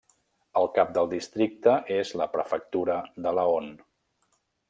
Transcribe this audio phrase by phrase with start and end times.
[0.61, 3.69] El cap del districte és la prefectura de Laon.